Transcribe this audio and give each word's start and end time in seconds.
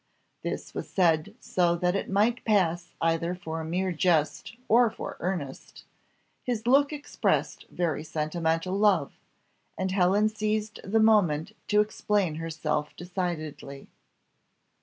This 0.41 0.73
was 0.73 0.89
said 0.89 1.35
so 1.39 1.75
that 1.75 1.95
it 1.95 2.09
might 2.09 2.43
pass 2.43 2.95
either 3.01 3.35
for 3.35 3.63
mere 3.63 3.91
jest 3.91 4.55
or 4.67 4.89
for 4.89 5.15
earnest; 5.19 5.83
his 6.41 6.65
look 6.65 6.91
expressed 6.91 7.67
very 7.69 8.03
sentimental 8.03 8.73
love, 8.75 9.13
and 9.77 9.91
Helen 9.91 10.27
seized 10.27 10.79
the 10.83 10.99
moment 10.99 11.51
to 11.67 11.81
explain 11.81 12.33
herself 12.37 12.95
decidedly. 12.95 13.89